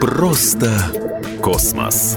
[0.00, 0.70] Просто
[1.42, 2.16] космос.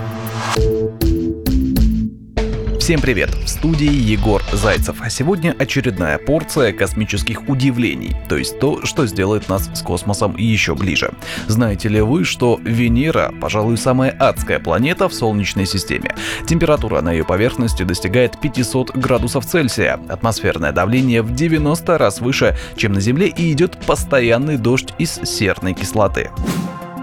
[2.88, 3.36] Всем привет!
[3.44, 5.02] В студии Егор Зайцев.
[5.02, 10.74] А сегодня очередная порция космических удивлений, то есть то, что сделает нас с космосом еще
[10.74, 11.12] ближе.
[11.48, 16.16] Знаете ли вы, что Венера, пожалуй, самая адская планета в Солнечной системе?
[16.48, 22.94] Температура на ее поверхности достигает 500 градусов Цельсия, атмосферное давление в 90 раз выше, чем
[22.94, 26.30] на Земле и идет постоянный дождь из серной кислоты.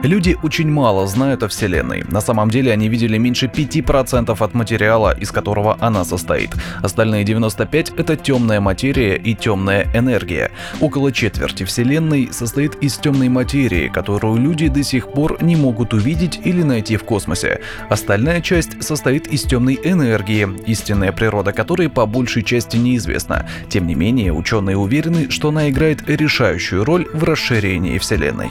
[0.05, 2.05] Люди очень мало знают о Вселенной.
[2.07, 6.51] На самом деле они видели меньше 5% от материала, из которого она состоит.
[6.83, 10.51] Остальные 95%— это темная материя и темная энергия.
[10.83, 16.39] Около четверти Вселенной состоит из темной материи, которую люди до сих пор не могут увидеть
[16.45, 17.61] или найти в космосе.
[17.89, 23.49] Остальная часть состоит из темной энергии, истинная природа которой по большей части неизвестна.
[23.71, 28.51] Тем не менее, ученые уверены, что она играет решающую роль в расширении Вселенной.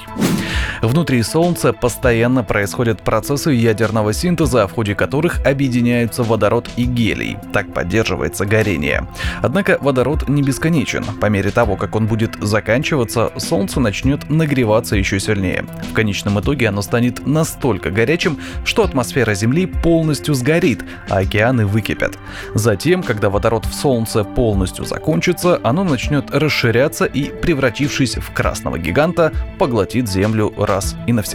[0.81, 1.42] Внутри Солнца
[1.81, 7.37] постоянно происходят процессы ядерного синтеза, в ходе которых объединяются водород и гелий.
[7.51, 9.05] Так поддерживается горение.
[9.41, 11.03] Однако водород не бесконечен.
[11.19, 15.65] По мере того, как он будет заканчиваться, Солнце начнет нагреваться еще сильнее.
[15.89, 22.17] В конечном итоге оно станет настолько горячим, что атмосфера Земли полностью сгорит, а океаны выкипят.
[22.55, 29.33] Затем, когда водород в Солнце полностью закончится, оно начнет расширяться и, превратившись в красного гиганта,
[29.59, 31.32] поглотит Землю раз и навсегда.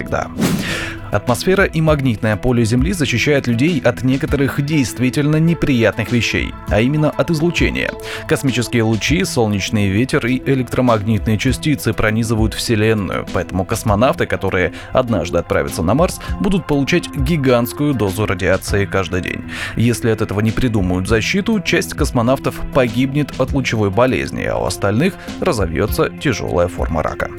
[1.10, 7.30] Атмосфера и магнитное поле Земли защищают людей от некоторых действительно неприятных вещей, а именно от
[7.30, 7.90] излучения.
[8.26, 15.94] Космические лучи, солнечный ветер и электромагнитные частицы пронизывают Вселенную, поэтому космонавты, которые однажды отправятся на
[15.94, 19.44] Марс, будут получать гигантскую дозу радиации каждый день.
[19.76, 25.14] Если от этого не придумают защиту, часть космонавтов погибнет от лучевой болезни, а у остальных
[25.40, 27.30] разовьется тяжелая форма рака.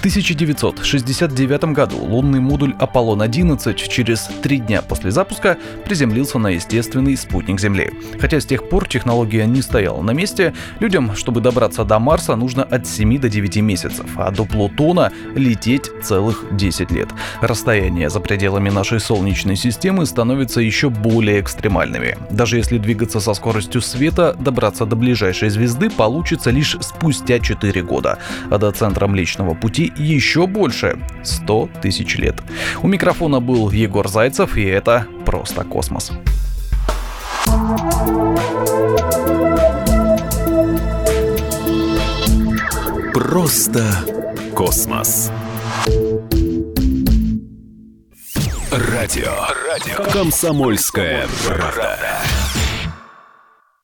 [0.00, 7.60] В 1969 году лунный модуль Аполлон-11 через три дня после запуска приземлился на естественный спутник
[7.60, 7.90] Земли.
[8.18, 12.62] Хотя с тех пор технология не стояла на месте, людям, чтобы добраться до Марса, нужно
[12.62, 17.10] от 7 до 9 месяцев, а до Плутона лететь целых 10 лет.
[17.42, 22.16] Расстояние за пределами нашей Солнечной системы становится еще более экстремальными.
[22.30, 28.18] Даже если двигаться со скоростью света, добраться до ближайшей звезды получится лишь спустя 4 года,
[28.48, 32.36] а до центра Млечного Пути еще больше— 100 тысяч лет.
[32.82, 36.12] У микрофона был Егор Зайцев, и это «Просто космос».
[43.14, 43.84] Просто
[44.54, 45.30] космос.
[48.70, 49.32] Радио.
[49.66, 50.12] Радио.
[50.12, 51.98] Комсомольская правда.